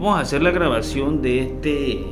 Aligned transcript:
Vamos 0.00 0.16
a 0.16 0.20
hacer 0.20 0.42
la 0.42 0.50
grabación 0.50 1.20
de 1.20 1.40
este 1.40 2.02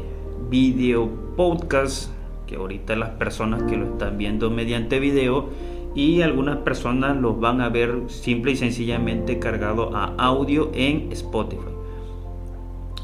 video 0.50 1.09
podcast 1.38 2.11
que 2.46 2.57
ahorita 2.57 2.95
las 2.96 3.09
personas 3.12 3.62
que 3.62 3.79
lo 3.79 3.87
están 3.87 4.18
viendo 4.18 4.50
mediante 4.50 5.00
video 5.00 5.48
y 5.95 6.20
algunas 6.20 6.59
personas 6.59 7.16
los 7.16 7.41
van 7.41 7.62
a 7.62 7.70
ver 7.70 8.02
simple 8.09 8.52
y 8.52 8.56
sencillamente 8.56 9.38
cargado 9.38 9.96
a 9.96 10.14
audio 10.19 10.70
en 10.74 11.11
Spotify. 11.12 11.62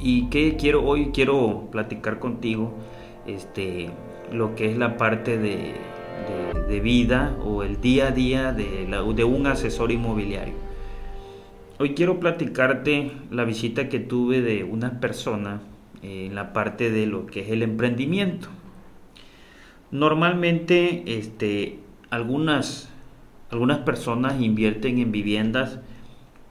Y 0.03 0.29
que 0.29 0.57
quiero 0.57 0.85
hoy 0.85 1.13
quiero 1.15 1.67
platicar 1.73 2.19
contigo 2.19 2.75
este 3.27 3.89
lo 4.33 4.55
que 4.55 4.71
es 4.71 4.77
la 4.77 4.99
parte 4.99 5.39
de, 5.39 5.77
de, 6.69 6.81
vida 6.81 7.35
o 7.43 7.63
el 7.63 7.81
día 7.81 8.09
a 8.09 8.11
día 8.11 8.53
de, 8.53 8.87
de 9.17 9.25
un 9.25 9.47
asesor 9.47 9.93
inmobiliario. 9.93 10.74
Hoy 11.77 11.95
quiero 11.95 12.21
platicarte 12.21 13.11
la 13.33 13.45
visita 13.45 13.89
que 13.89 13.99
tuve 13.99 14.41
de 14.43 14.63
una 14.63 15.01
persona 15.01 15.61
en 16.03 16.37
la 16.37 16.53
parte 16.53 16.93
de 16.93 17.07
lo 17.07 17.27
que 17.27 17.41
es 17.41 17.51
el 17.51 17.65
emprendimiento. 17.65 18.47
Normalmente 19.91 21.03
este, 21.19 21.81
algunas, 22.11 22.91
algunas 23.51 23.79
personas 23.79 24.41
invierten 24.41 24.99
en 24.99 25.11
viviendas, 25.11 25.81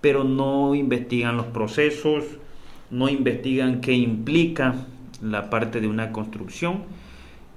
pero 0.01 0.25
no 0.25 0.75
investigan 0.75 1.37
los 1.37 1.45
procesos, 1.45 2.25
no 2.91 3.07
investigan 3.07 3.79
qué 3.79 3.93
implica 3.93 4.75
la 5.21 5.49
parte 5.49 5.79
de 5.79 5.87
una 5.87 6.11
construcción. 6.11 6.83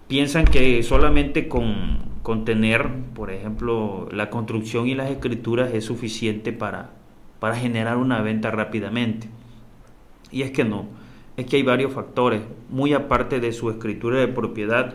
Piensan 0.07 0.45
que 0.45 0.85
solamente 0.85 1.49
con, 1.49 1.99
con 2.23 2.45
tener, 2.45 2.89
por 3.13 3.33
ejemplo, 3.33 4.09
la 4.13 4.31
construcción 4.31 4.87
y 4.87 4.95
las 4.95 5.11
escrituras 5.11 5.75
es 5.75 5.85
suficiente 5.85 6.53
para, 6.53 6.93
para 7.41 7.57
generar 7.57 7.97
una 7.97 8.23
venta 8.23 8.51
rápidamente. 8.51 9.29
Y 10.31 10.43
es 10.43 10.51
que 10.51 10.65
no, 10.65 10.87
es 11.37 11.47
que 11.47 11.57
hay 11.57 11.63
varios 11.63 11.93
factores, 11.93 12.43
muy 12.71 12.93
aparte 12.95 13.41
de 13.41 13.53
su 13.53 13.71
escritura 13.71 14.19
de 14.19 14.29
propiedad 14.29 14.95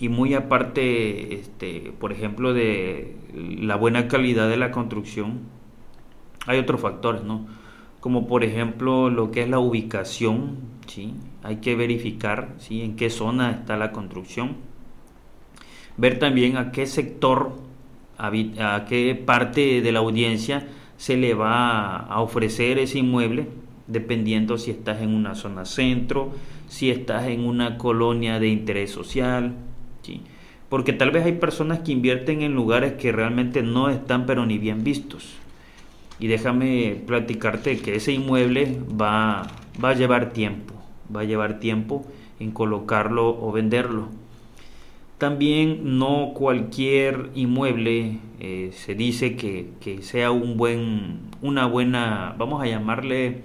y 0.00 0.08
muy 0.08 0.34
aparte, 0.34 1.34
este, 1.34 1.92
por 1.98 2.12
ejemplo, 2.12 2.52
de 2.52 3.16
la 3.32 3.76
buena 3.76 4.08
calidad 4.08 4.48
de 4.48 4.56
la 4.56 4.70
construcción, 4.70 5.40
hay 6.46 6.58
otros 6.58 6.80
factores, 6.80 7.22
¿no? 7.22 7.46
Como 8.00 8.26
por 8.26 8.42
ejemplo 8.42 9.10
lo 9.10 9.30
que 9.30 9.42
es 9.42 9.48
la 9.48 9.60
ubicación, 9.60 10.58
¿sí? 10.86 11.14
Hay 11.42 11.56
que 11.56 11.76
verificar, 11.76 12.54
¿sí? 12.58 12.82
En 12.82 12.96
qué 12.96 13.10
zona 13.10 13.52
está 13.52 13.76
la 13.76 13.92
construcción. 13.92 14.56
Ver 15.96 16.18
también 16.18 16.56
a 16.56 16.72
qué 16.72 16.86
sector, 16.86 17.52
a 18.18 18.84
qué 18.88 19.22
parte 19.24 19.82
de 19.82 19.92
la 19.92 20.00
audiencia 20.00 20.66
se 21.02 21.16
le 21.16 21.34
va 21.34 21.96
a 21.96 22.20
ofrecer 22.20 22.78
ese 22.78 23.00
inmueble, 23.00 23.48
dependiendo 23.88 24.56
si 24.56 24.70
estás 24.70 25.02
en 25.02 25.12
una 25.12 25.34
zona 25.34 25.64
centro, 25.64 26.30
si 26.68 26.90
estás 26.90 27.26
en 27.26 27.44
una 27.44 27.76
colonia 27.76 28.38
de 28.38 28.46
interés 28.46 28.92
social, 28.92 29.52
¿sí? 30.02 30.20
porque 30.68 30.92
tal 30.92 31.10
vez 31.10 31.24
hay 31.24 31.32
personas 31.32 31.80
que 31.80 31.90
invierten 31.90 32.42
en 32.42 32.54
lugares 32.54 32.92
que 32.92 33.10
realmente 33.10 33.64
no 33.64 33.88
están 33.88 34.26
pero 34.26 34.46
ni 34.46 34.58
bien 34.58 34.84
vistos. 34.84 35.34
Y 36.20 36.28
déjame 36.28 37.02
platicarte 37.04 37.80
que 37.80 37.96
ese 37.96 38.12
inmueble 38.12 38.78
va, 38.88 39.48
va 39.84 39.88
a 39.88 39.94
llevar 39.94 40.30
tiempo, 40.30 40.74
va 41.14 41.22
a 41.22 41.24
llevar 41.24 41.58
tiempo 41.58 42.06
en 42.38 42.52
colocarlo 42.52 43.28
o 43.44 43.50
venderlo. 43.50 44.08
También 45.22 45.98
no 45.98 46.32
cualquier 46.34 47.30
inmueble 47.36 48.18
eh, 48.40 48.70
se 48.72 48.96
dice 48.96 49.36
que, 49.36 50.02
sea 50.02 50.32
un 50.32 50.56
buen, 50.56 51.30
una 51.40 51.64
buena, 51.66 52.34
vamos 52.36 52.60
a 52.60 52.66
llamarle 52.66 53.44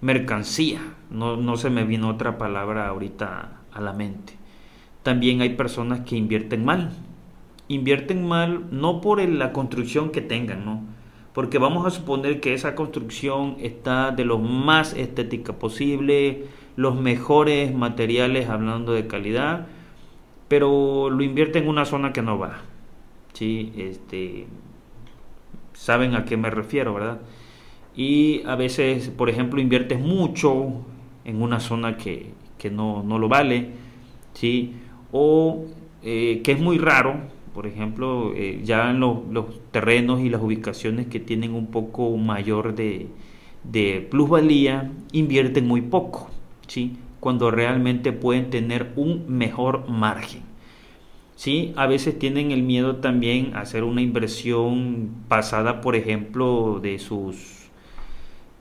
mercancía. 0.00 0.80
No, 1.08 1.36
no 1.36 1.56
se 1.56 1.70
me 1.70 1.84
vino 1.84 2.08
otra 2.08 2.36
palabra 2.36 2.88
ahorita 2.88 3.60
a 3.72 3.80
la 3.80 3.92
mente. 3.92 4.32
También 5.04 5.40
hay 5.40 5.50
personas 5.50 6.00
que 6.00 6.16
invierten 6.16 6.64
mal. 6.64 6.90
Invierten 7.68 8.26
mal 8.26 8.64
no 8.72 9.00
por 9.00 9.22
la 9.22 9.52
construcción 9.52 10.10
que 10.10 10.20
tengan, 10.20 10.64
¿no? 10.64 10.82
Porque 11.32 11.58
vamos 11.58 11.86
a 11.86 11.90
suponer 11.90 12.40
que 12.40 12.54
esa 12.54 12.74
construcción 12.74 13.54
está 13.60 14.10
de 14.10 14.24
lo 14.24 14.40
más 14.40 14.94
estética 14.94 15.52
posible, 15.52 16.46
los 16.74 17.00
mejores 17.00 17.72
materiales 17.72 18.48
hablando 18.48 18.94
de 18.94 19.06
calidad, 19.06 19.68
pero 20.52 21.08
lo 21.08 21.22
invierte 21.22 21.60
en 21.60 21.66
una 21.66 21.86
zona 21.86 22.12
que 22.12 22.20
no 22.20 22.38
va. 22.38 22.60
¿sí? 23.32 23.72
Este, 23.74 24.44
saben 25.72 26.14
a 26.14 26.26
qué 26.26 26.36
me 26.36 26.50
refiero, 26.50 26.92
¿verdad? 26.92 27.22
Y 27.96 28.42
a 28.44 28.54
veces, 28.54 29.08
por 29.08 29.30
ejemplo, 29.30 29.62
inviertes 29.62 29.98
mucho 29.98 30.84
en 31.24 31.40
una 31.40 31.58
zona 31.58 31.96
que, 31.96 32.34
no, 32.70 33.02
lo 33.02 33.30
vale, 33.30 33.70
¿sí? 34.34 34.74
O 35.10 35.64
eh, 36.02 36.42
que 36.44 36.52
es 36.52 36.60
muy 36.60 36.76
raro, 36.76 37.16
por 37.54 37.66
ejemplo, 37.66 38.34
eh, 38.36 38.60
ya 38.62 38.90
en 38.90 39.00
los, 39.00 39.70
terrenos 39.70 40.20
y 40.20 40.28
las 40.28 40.42
ubicaciones 40.42 41.06
que 41.06 41.18
tienen 41.18 41.54
un 41.54 41.68
poco 41.68 42.14
mayor 42.18 42.74
de, 42.74 43.06
de 43.64 44.06
plusvalía, 44.10 44.92
invierten 45.12 45.66
muy 45.66 45.80
poco, 45.80 46.28
¿sí? 46.66 46.98
Cuando 47.22 47.52
realmente 47.52 48.12
pueden 48.12 48.50
tener 48.50 48.90
un 48.96 49.26
mejor 49.28 49.88
margen. 49.88 50.42
Sí, 51.36 51.72
a 51.76 51.86
veces 51.86 52.18
tienen 52.18 52.50
el 52.50 52.64
miedo 52.64 52.96
también 52.96 53.54
a 53.54 53.60
hacer 53.60 53.84
una 53.84 54.02
inversión 54.02 55.10
pasada, 55.28 55.80
por 55.80 55.94
ejemplo, 55.94 56.80
de 56.82 56.98
sus 56.98 57.70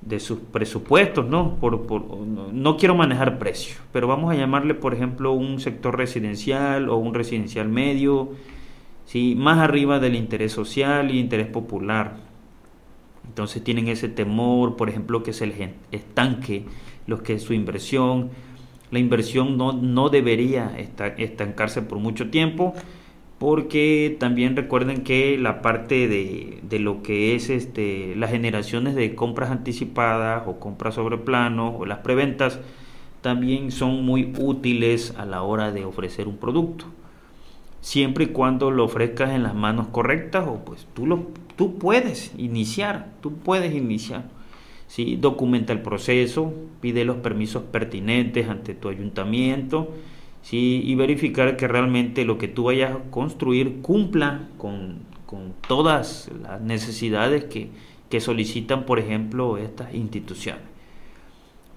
de 0.02 0.20
sus 0.20 0.38
presupuestos, 0.52 1.26
¿no? 1.26 1.56
Por, 1.56 1.90
no 2.54 2.78
quiero 2.78 2.94
manejar 2.94 3.40
precios, 3.40 3.80
pero 3.92 4.08
vamos 4.08 4.32
a 4.32 4.36
llamarle, 4.36 4.76
por 4.76 4.94
ejemplo, 4.94 5.32
un 5.32 5.60
sector 5.60 5.98
residencial 5.98 6.88
o 6.90 6.98
un 6.98 7.16
residencial 7.16 7.68
medio, 7.68 8.30
¿sí? 9.06 9.34
más 9.36 9.58
arriba 9.58 9.98
del 9.98 10.14
interés 10.14 10.52
social 10.52 11.10
y 11.10 11.20
interés 11.20 11.48
popular. 11.48 12.18
Entonces 13.28 13.64
tienen 13.64 13.88
ese 13.88 14.08
temor, 14.08 14.76
por 14.76 14.88
ejemplo, 14.88 15.24
que 15.24 15.34
se 15.34 15.48
les 15.48 15.72
estanque 15.92 16.66
lo 17.08 17.24
que 17.24 17.34
es 17.34 17.42
su 17.42 17.54
inversión 17.54 18.30
la 18.92 19.00
inversión 19.00 19.58
no, 19.58 19.74
no 19.74 20.10
debería 20.10 20.78
estancarse 21.18 21.82
por 21.82 21.98
mucho 21.98 22.30
tiempo 22.30 22.76
porque 23.40 24.18
también 24.20 24.56
recuerden 24.56 25.04
que 25.04 25.36
la 25.40 25.64
parte 25.64 26.08
de, 26.08 26.60
de, 26.62 26.78
lo 26.78 27.02
que 27.02 27.34
es 27.34 27.50
este, 27.50 28.16
las 28.16 28.30
generaciones 28.30 28.94
de 28.94 29.16
compras 29.16 29.50
anticipadas 29.50 30.44
o 30.46 30.60
compras 30.60 30.94
sobre 30.94 31.18
plano 31.18 31.76
o 31.76 31.88
las 31.88 32.00
preventas 32.00 32.60
también 33.22 33.72
son 33.72 34.06
muy 34.06 34.32
útiles 34.38 35.16
a 35.18 35.26
la 35.26 35.42
hora 35.42 35.72
de 35.72 35.86
ofrecer 35.86 36.28
un 36.28 36.38
producto. 36.38 36.86
Siempre 37.80 38.26
y 38.26 38.28
cuando 38.28 38.70
lo 38.70 38.86
ofrezcas 38.86 39.32
en 39.32 39.42
las 39.42 39.56
manos 39.56 39.88
correctas 39.88 40.48
o 40.48 40.64
pues 40.64 40.88
tú 40.94 41.08
lo 41.08 41.28
tú 41.56 41.80
puedes 41.80 42.32
iniciar 42.38 43.08
tú 43.22 43.34
puedes 43.34 43.74
iniciar 43.74 44.26
¿sí? 44.92 45.16
documenta 45.16 45.72
el 45.72 45.82
proceso, 45.82 46.54
pide 46.82 47.06
los 47.06 47.18
permisos 47.18 47.64
pertinentes 47.64 48.50
ante 48.50 48.74
tu 48.74 48.90
ayuntamiento 48.90 49.90
¿sí? 50.42 50.82
y 50.84 50.96
verificar 50.96 51.56
que 51.56 51.70
realmente 51.70 52.26
lo 52.26 52.38
que 52.38 52.50
tú 52.50 52.66
vayas 52.66 52.92
a 52.92 53.00
construir 53.10 53.82
cumpla 53.82 54.50
con, 54.58 55.10
todas 55.66 56.30
las 56.44 56.60
necesidades 56.60 57.46
que, 57.46 57.70
solicitan, 58.20 58.86
por 58.86 59.00
ejemplo, 59.00 59.58
estas 59.58 59.94
instituciones. 59.94 60.62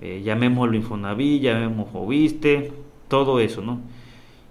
Eh, 0.00 0.22
llamémoslo 0.24 0.74
Infonavit, 0.74 1.40
llamémoslo 1.40 1.92
Joviste, 1.92 2.72
todo 3.06 3.38
eso, 3.38 3.62
¿no? 3.62 3.80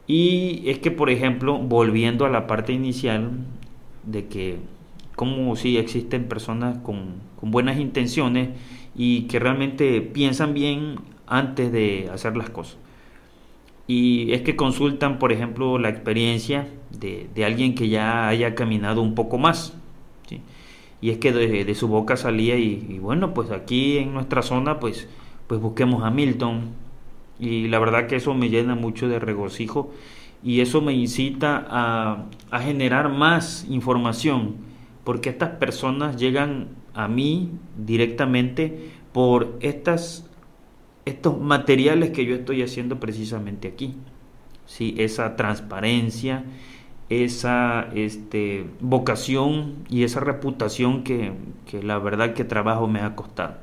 Y 0.08 0.64
es 0.68 0.80
que, 0.80 0.92
por 0.92 1.10
ejemplo, 1.10 1.58
volviendo 1.58 2.26
a 2.26 2.30
la 2.30 2.48
parte 2.48 2.72
inicial 2.72 3.32
de 4.04 4.28
que 4.28 4.60
como 5.16 5.56
si 5.56 5.78
existen 5.78 6.28
personas 6.28 6.78
con, 6.80 7.22
buenas 7.42 7.78
intenciones 7.78 8.50
y 8.96 9.24
que 9.24 9.38
realmente 9.38 10.02
piensan 10.02 10.54
bien 10.54 10.96
antes 11.28 11.72
de 11.72 12.10
hacer 12.14 12.38
las 12.38 12.50
cosas. 12.50 12.78
Y 13.86 14.32
es 14.32 14.44
que 14.44 14.56
consultan, 14.56 15.20
por 15.20 15.34
ejemplo, 15.34 15.78
la 15.78 15.90
experiencia 15.90 16.70
de, 16.98 17.28
alguien 17.46 17.76
que 17.76 17.90
ya 17.90 18.30
haya 18.30 18.56
caminado 18.56 19.02
un 19.02 19.14
poco 19.14 19.38
más. 19.38 19.74
Y 21.02 21.10
es 21.10 21.18
que 21.18 21.34
de, 21.34 21.76
su 21.76 21.90
boca 21.90 22.16
salía 22.16 22.58
y, 22.58 22.98
bueno, 23.00 23.34
pues 23.34 23.52
aquí 23.52 23.98
en 23.98 24.14
nuestra 24.14 24.42
zona, 24.42 24.80
pues, 24.80 25.10
pues 25.48 25.60
busquemos 25.60 26.04
a 26.04 26.12
Milton. 26.12 26.70
Y 27.40 27.68
la 27.68 27.80
verdad 27.80 28.08
que 28.08 28.16
eso 28.16 28.34
me 28.34 28.50
llena 28.50 28.76
mucho 28.76 29.10
de 29.10 29.20
regocijo 29.20 29.92
y 30.46 30.62
eso 30.62 30.80
me 30.82 30.94
incita 30.94 31.66
a, 31.70 32.26
a 32.52 32.60
generar 32.62 33.10
más 33.10 33.66
información 33.70 34.73
porque 35.04 35.30
estas 35.30 35.52
personas 35.52 36.18
llegan 36.18 36.70
a 36.94 37.08
mí 37.08 37.52
directamente 37.78 38.92
por 39.12 39.58
estas, 39.60 40.30
estos 41.06 41.40
materiales 41.40 42.12
que 42.12 42.26
yo 42.26 42.36
estoy 42.36 42.62
haciendo 42.62 43.00
precisamente 43.00 43.68
aquí. 43.68 43.96
¿sí? 44.66 44.96
Esa 44.98 45.36
transparencia, 45.36 46.46
esa 47.10 47.90
este, 47.94 48.66
vocación 48.80 49.76
y 49.90 50.04
esa 50.04 50.20
reputación 50.20 51.04
que, 51.04 51.34
que 51.66 51.84
la 51.84 52.00
verdad 52.00 52.34
que 52.34 52.44
trabajo 52.44 52.88
me 52.88 53.02
ha 53.02 53.16
costado. 53.16 53.58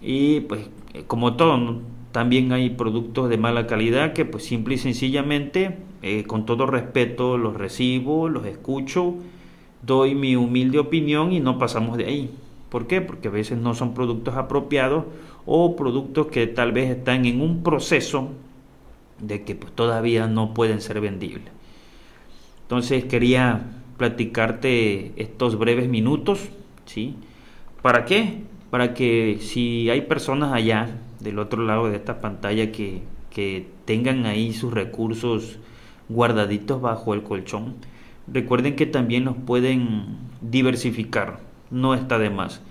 Y 0.00 0.40
pues 0.40 0.68
como 1.06 1.36
todo, 1.36 1.80
también 2.12 2.52
hay 2.52 2.70
productos 2.70 3.30
de 3.30 3.38
mala 3.38 3.66
calidad 3.66 4.12
que 4.12 4.24
pues 4.24 4.44
simple 4.44 4.74
y 4.74 4.78
sencillamente, 4.78 5.78
eh, 6.02 6.24
con 6.24 6.44
todo 6.44 6.66
respeto, 6.66 7.38
los 7.38 7.54
recibo, 7.54 8.28
los 8.28 8.44
escucho, 8.46 9.14
doy 9.82 10.14
mi 10.14 10.36
humilde 10.36 10.78
opinión 10.78 11.32
y 11.32 11.40
no 11.40 11.58
pasamos 11.58 11.98
de 11.98 12.06
ahí. 12.06 12.30
¿Por 12.68 12.86
qué? 12.86 13.00
Porque 13.00 13.28
a 13.28 13.30
veces 13.30 13.58
no 13.58 13.74
son 13.74 13.92
productos 13.92 14.34
apropiados 14.36 15.04
o 15.44 15.76
productos 15.76 16.28
que 16.28 16.46
tal 16.46 16.72
vez 16.72 16.90
están 16.90 17.26
en 17.26 17.40
un 17.40 17.62
proceso 17.62 18.30
de 19.18 19.42
que 19.42 19.54
pues, 19.54 19.72
todavía 19.72 20.26
no 20.26 20.54
pueden 20.54 20.80
ser 20.80 21.00
vendibles. 21.00 21.52
Entonces 22.62 23.04
quería 23.04 23.62
platicarte 23.98 25.12
estos 25.16 25.58
breves 25.58 25.88
minutos, 25.88 26.48
¿sí? 26.86 27.16
¿Para 27.82 28.04
qué? 28.04 28.44
Para 28.70 28.94
que 28.94 29.38
si 29.40 29.90
hay 29.90 30.02
personas 30.02 30.52
allá 30.52 30.98
del 31.20 31.38
otro 31.38 31.64
lado 31.64 31.90
de 31.90 31.96
esta 31.96 32.20
pantalla 32.20 32.72
que, 32.72 33.02
que 33.30 33.66
tengan 33.84 34.24
ahí 34.24 34.52
sus 34.52 34.72
recursos 34.72 35.58
guardaditos 36.08 36.80
bajo 36.80 37.14
el 37.14 37.22
colchón, 37.22 37.74
recuerden 38.26 38.76
que 38.76 38.86
también 38.86 39.24
los 39.24 39.36
pueden 39.36 40.18
diversificar, 40.40 41.40
no 41.70 41.94
está 41.94 42.18
de 42.18 42.30
más. 42.30 42.62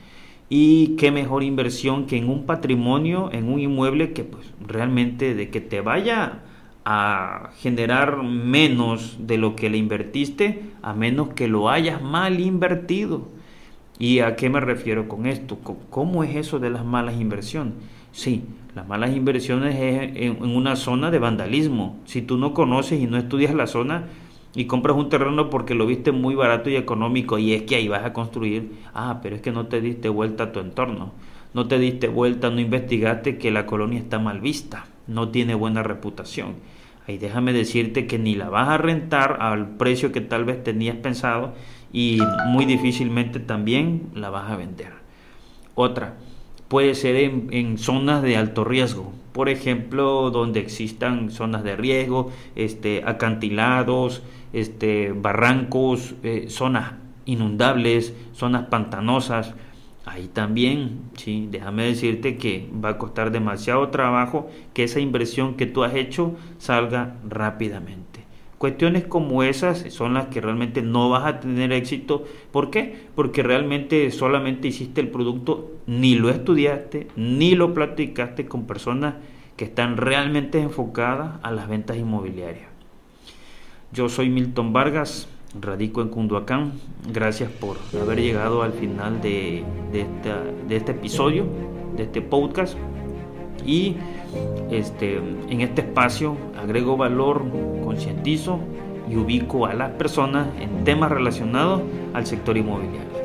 Y 0.49 0.95
qué 0.97 1.11
mejor 1.11 1.43
inversión 1.43 2.05
que 2.05 2.17
en 2.17 2.29
un 2.29 2.45
patrimonio, 2.45 3.29
en 3.31 3.47
un 3.51 3.59
inmueble 3.59 4.11
que 4.11 4.25
pues 4.25 4.53
realmente 4.59 5.33
de 5.33 5.49
que 5.49 5.61
te 5.61 5.79
vaya 5.79 6.39
a 6.83 7.51
generar 7.59 8.23
menos 8.23 9.17
de 9.19 9.37
lo 9.37 9.55
que 9.55 9.69
le 9.69 9.77
invertiste, 9.77 10.63
a 10.81 10.93
menos 10.93 11.29
que 11.29 11.47
lo 11.47 11.69
hayas 11.69 12.01
mal 12.01 12.39
invertido. 12.39 13.29
¿Y 13.99 14.19
a 14.19 14.35
qué 14.35 14.49
me 14.49 14.59
refiero 14.59 15.07
con 15.07 15.25
esto? 15.27 15.59
¿Cómo 15.89 16.23
es 16.23 16.35
eso 16.35 16.59
de 16.59 16.71
las 16.71 16.83
malas 16.83 17.19
inversiones? 17.21 17.75
Sí, 18.11 18.43
las 18.75 18.87
malas 18.87 19.15
inversiones 19.15 19.75
es 19.75 20.15
en 20.15 20.41
una 20.43 20.75
zona 20.75 21.11
de 21.11 21.19
vandalismo. 21.19 21.99
Si 22.05 22.21
tú 22.21 22.37
no 22.37 22.53
conoces 22.53 22.99
y 22.99 23.05
no 23.05 23.17
estudias 23.17 23.53
la 23.53 23.67
zona 23.67 24.05
y 24.53 24.65
compras 24.65 24.97
un 24.97 25.09
terreno 25.09 25.49
porque 25.49 25.75
lo 25.75 25.85
viste 25.85 26.11
muy 26.11 26.35
barato 26.35 26.69
y 26.69 26.75
económico 26.75 27.37
y 27.37 27.53
es 27.53 27.63
que 27.63 27.75
ahí 27.75 27.87
vas 27.87 28.05
a 28.05 28.13
construir, 28.13 28.71
ah, 28.93 29.19
pero 29.23 29.35
es 29.35 29.41
que 29.41 29.51
no 29.51 29.67
te 29.67 29.81
diste 29.81 30.09
vuelta 30.09 30.45
a 30.45 30.51
tu 30.51 30.59
entorno. 30.59 31.11
No 31.53 31.67
te 31.67 31.79
diste 31.79 32.07
vuelta, 32.07 32.49
no 32.49 32.61
investigaste 32.61 33.37
que 33.37 33.51
la 33.51 33.65
colonia 33.65 33.99
está 33.99 34.19
mal 34.19 34.39
vista, 34.39 34.85
no 35.07 35.29
tiene 35.29 35.53
buena 35.53 35.83
reputación 35.83 36.55
Ahí 37.07 37.17
déjame 37.17 37.53
decirte 37.53 38.05
que 38.05 38.19
ni 38.19 38.35
la 38.35 38.49
vas 38.49 38.69
a 38.69 38.77
rentar 38.77 39.37
al 39.41 39.69
precio 39.77 40.11
que 40.11 40.21
tal 40.21 40.45
vez 40.45 40.63
tenías 40.63 40.97
pensado 40.97 41.53
y 41.91 42.19
muy 42.47 42.65
difícilmente 42.65 43.39
también 43.39 44.09
la 44.13 44.29
vas 44.29 44.51
a 44.51 44.55
vender. 44.55 44.93
Otra, 45.73 46.17
puede 46.67 46.93
ser 46.93 47.15
en, 47.15 47.77
zonas 47.77 48.21
de 48.21 48.37
alto 48.37 48.63
riesgo, 48.63 49.13
por 49.33 49.49
ejemplo, 49.49 50.29
donde 50.29 50.59
existan 50.59 51.31
zonas 51.31 51.63
de 51.63 51.75
riesgo, 51.75 52.31
este, 52.55 53.01
acantilados, 53.05 54.21
este, 54.53 55.13
barrancos, 55.13 56.15
eh, 56.23 56.45
zonas 56.49 56.93
inundables, 57.25 58.13
zonas 58.33 58.67
pantanosas 58.67 59.53
ahí 60.05 60.27
también, 60.27 60.99
sí, 61.15 61.47
déjame 61.51 61.85
decirte 61.85 62.37
que 62.37 62.69
va 62.83 62.89
a 62.89 62.97
costar 62.97 63.31
demasiado 63.31 63.89
trabajo 63.89 64.49
que 64.73 64.83
esa 64.83 64.99
inversión 64.99 65.55
que 65.55 65.67
tú 65.67 65.83
has 65.83 65.95
hecho 65.95 66.35
salga 66.57 67.15
rápidamente. 67.27 68.11
Cuestiones 68.57 69.05
como 69.05 69.41
esas 69.41 69.85
son 69.91 70.13
las 70.13 70.27
que 70.27 70.39
realmente 70.39 70.83
no 70.83 71.09
vas 71.09 71.25
a 71.25 71.39
tener 71.39 71.71
éxito. 71.71 72.25
¿Por 72.51 72.69
qué? 72.69 73.07
Porque 73.15 73.41
realmente 73.41 74.11
solamente 74.11 74.67
hiciste 74.67 75.01
el 75.01 75.09
producto, 75.09 75.71
ni 75.87 76.13
lo 76.13 76.29
estudiaste, 76.29 77.07
ni 77.15 77.55
lo 77.55 77.73
platicaste 77.73 78.45
con 78.45 78.67
personas 78.67 79.15
que 79.57 79.65
están 79.65 79.97
realmente 79.97 80.59
enfocadas 80.59 81.39
a 81.41 81.51
las 81.51 81.67
ventas 81.67 81.97
inmobiliarias. 81.97 82.70
Yo 83.93 84.07
soy 84.07 84.29
Milton 84.29 84.71
Vargas, 84.71 85.27
radico 85.59 86.01
en 86.01 86.07
Cunduacán. 86.07 86.71
Gracias 87.11 87.51
por 87.51 87.75
haber 88.01 88.21
llegado 88.21 88.63
al 88.63 88.71
final 88.71 89.21
de, 89.21 89.65
este 90.69 90.91
episodio, 90.91 91.45
de 91.97 92.03
este 92.03 92.21
podcast. 92.21 92.77
Y 93.65 93.97
este, 94.71 95.17
en 95.17 95.59
este 95.59 95.81
espacio 95.81 96.37
agrego 96.57 96.95
valor, 96.95 97.43
concientizo 97.83 98.59
y 99.09 99.17
ubico 99.17 99.65
a 99.65 99.73
las 99.73 99.89
personas 99.91 100.47
en 100.57 100.85
temas 100.85 101.11
relacionados 101.11 101.81
al 102.13 102.25
sector 102.25 102.55
inmobiliario. 102.55 103.20